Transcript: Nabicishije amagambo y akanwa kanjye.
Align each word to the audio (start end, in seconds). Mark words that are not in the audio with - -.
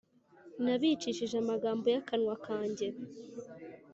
Nabicishije 0.63 1.35
amagambo 1.43 1.85
y 1.93 1.97
akanwa 2.01 2.35
kanjye. 2.45 2.87